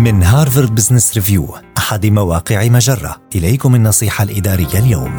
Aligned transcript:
من 0.00 0.22
هارفارد 0.22 0.74
بزنس 0.74 1.14
ريفيو 1.14 1.46
أحد 1.78 2.06
مواقع 2.06 2.68
مجرة. 2.68 3.16
إليكم 3.34 3.74
النصيحة 3.74 4.24
الإدارية 4.24 4.78
اليوم. 4.78 5.16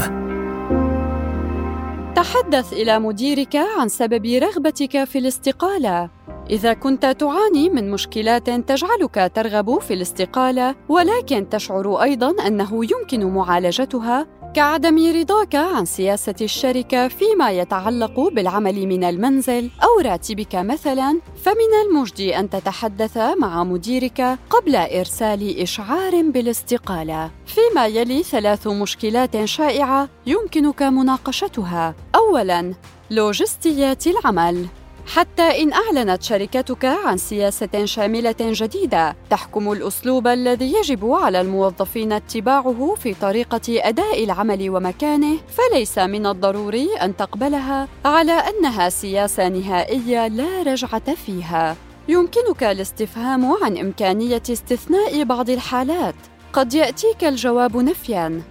تحدث 2.15 2.73
إلى 2.73 2.99
مديرك 2.99 3.55
عن 3.55 3.89
سبب 3.89 4.25
رغبتك 4.25 5.03
في 5.03 5.17
الاستقالة. 5.17 6.09
إذا 6.49 6.73
كنت 6.73 7.05
تعاني 7.05 7.69
من 7.69 7.91
مشكلات 7.91 8.49
تجعلك 8.49 9.31
ترغب 9.35 9.79
في 9.79 9.93
الاستقالة 9.93 10.75
ولكن 10.89 11.49
تشعر 11.49 12.01
أيضاً 12.01 12.47
أنه 12.47 12.85
يمكن 12.85 13.25
معالجتها 13.25 14.27
كعدم 14.53 15.19
رضاك 15.19 15.55
عن 15.55 15.85
سياسة 15.85 16.35
الشركة 16.41 17.07
فيما 17.07 17.51
يتعلق 17.51 18.19
بالعمل 18.19 18.87
من 18.87 19.03
المنزل 19.03 19.69
أو 19.83 19.99
راتبك 20.09 20.55
مثلاً، 20.55 21.19
فمن 21.43 21.71
المجدي 21.85 22.39
أن 22.39 22.49
تتحدث 22.49 23.17
مع 23.17 23.63
مديرك 23.63 24.37
قبل 24.49 24.75
إرسال 24.75 25.59
إشعار 25.59 26.21
بالاستقالة. 26.21 27.31
فيما 27.45 27.87
يلي 27.87 28.23
ثلاث 28.23 28.67
مشكلات 28.67 29.45
شائعة 29.45 30.09
يمكنك 30.25 30.81
مناقشتها. 30.81 31.95
أولاً، 32.15 32.73
لوجستيات 33.11 34.07
العمل 34.07 34.65
حتى 35.07 35.63
إن 35.63 35.73
أعلنت 35.73 36.23
شركتك 36.23 36.85
عن 36.85 37.17
سياسة 37.17 37.85
شاملة 37.85 38.35
جديدة 38.39 39.15
تحكم 39.29 39.71
الأسلوب 39.71 40.27
الذي 40.27 40.73
يجب 40.73 41.11
على 41.11 41.41
الموظفين 41.41 42.11
اتباعه 42.11 42.95
في 42.99 43.13
طريقة 43.13 43.61
أداء 43.69 44.23
العمل 44.23 44.69
ومكانه، 44.69 45.37
فليس 45.47 45.97
من 45.97 46.25
الضروري 46.25 46.95
أن 47.01 47.17
تقبلها 47.17 47.87
على 48.05 48.31
أنها 48.31 48.89
سياسة 48.89 49.47
نهائية 49.47 50.27
لا 50.27 50.63
رجعة 50.63 51.15
فيها. 51.15 51.75
يمكنك 52.07 52.63
الاستفهام 52.63 53.51
عن 53.63 53.77
إمكانية 53.77 54.43
استثناء 54.49 55.23
بعض 55.23 55.49
الحالات، 55.49 56.15
قد 56.53 56.73
يأتيك 56.73 57.23
الجواب 57.23 57.77
نفياً، 57.77 58.41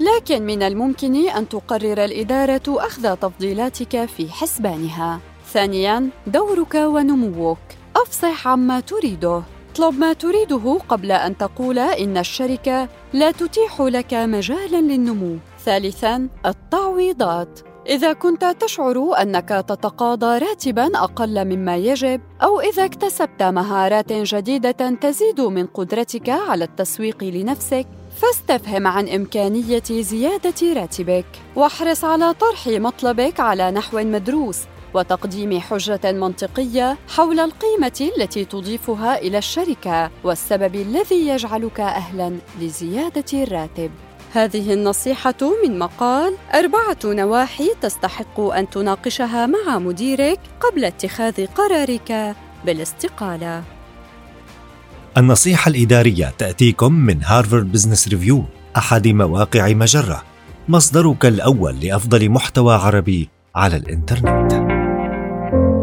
لكن 0.00 0.42
من 0.42 0.62
الممكن 0.62 1.28
أن 1.28 1.48
تقرر 1.48 2.04
الإدارة 2.04 2.62
أخذ 2.68 3.14
تفضيلاتك 3.14 4.04
في 4.04 4.28
حسبانها. 4.30 5.20
ثانياً 5.52 6.08
دورك 6.26 6.74
ونموك. 6.74 7.58
أفصح 7.96 8.48
عما 8.48 8.80
تريده. 8.80 9.42
اطلب 9.72 9.98
ما 9.98 10.12
تريده 10.12 10.78
قبل 10.88 11.12
أن 11.12 11.36
تقول 11.36 11.78
إن 11.78 12.16
الشركة 12.16 12.88
لا 13.12 13.30
تتيح 13.30 13.80
لك 13.80 14.14
مجالاً 14.14 14.80
للنمو. 14.80 15.36
ثالثاً 15.64 16.28
التعويضات. 16.46 17.60
إذا 17.86 18.12
كنت 18.12 18.56
تشعر 18.60 19.12
أنك 19.22 19.48
تتقاضى 19.48 20.38
راتباً 20.38 20.86
أقل 20.94 21.44
مما 21.44 21.76
يجب، 21.76 22.20
أو 22.42 22.60
إذا 22.60 22.84
اكتسبت 22.84 23.42
مهارات 23.42 24.12
جديدة 24.12 24.90
تزيد 25.00 25.40
من 25.40 25.66
قدرتك 25.66 26.28
على 26.28 26.64
التسويق 26.64 27.24
لنفسك، 27.24 27.86
فاستفهم 28.20 28.86
عن 28.86 29.08
إمكانية 29.08 29.82
زيادة 29.90 30.80
راتبك، 30.80 31.26
واحرص 31.56 32.04
على 32.04 32.34
طرح 32.34 32.66
مطلبك 32.66 33.40
على 33.40 33.70
نحو 33.70 33.98
مدروس. 33.98 34.58
وتقديم 34.94 35.60
حجة 35.60 36.12
منطقية 36.12 36.98
حول 37.08 37.40
القيمة 37.40 38.10
التي 38.16 38.44
تضيفها 38.44 39.18
إلى 39.18 39.38
الشركة 39.38 40.10
والسبب 40.24 40.74
الذي 40.74 41.28
يجعلك 41.28 41.80
أهلا 41.80 42.36
لزيادة 42.60 43.42
الراتب 43.42 43.90
هذه 44.32 44.72
النصيحة 44.72 45.34
من 45.64 45.78
مقال 45.78 46.34
أربعة 46.54 46.98
نواحي 47.04 47.70
تستحق 47.80 48.40
أن 48.40 48.70
تناقشها 48.70 49.46
مع 49.46 49.78
مديرك 49.78 50.40
قبل 50.60 50.84
اتخاذ 50.84 51.46
قرارك 51.46 52.36
بالاستقالة. 52.64 53.62
النصيحة 55.16 55.68
الإدارية 55.68 56.34
تأتيكم 56.38 56.92
من 56.92 57.24
هارفارد 57.24 57.72
بزنس 57.72 58.08
ريفيو 58.08 58.44
أحد 58.76 59.08
مواقع 59.08 59.68
مجرة، 59.68 60.22
مصدرك 60.68 61.26
الأول 61.26 61.80
لأفضل 61.80 62.28
محتوى 62.30 62.74
عربي 62.74 63.28
على 63.54 63.76
الإنترنت. 63.76 64.77
Thank 65.50 65.62
you. 65.62 65.77